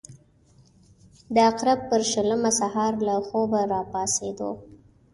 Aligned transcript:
د 1.33 1.35
عقرب 1.49 1.79
پر 1.89 2.01
شلمه 2.11 2.51
سهار 2.59 2.93
له 3.07 3.15
خوبه 3.27 3.61
راپاڅېدو. 3.73 4.51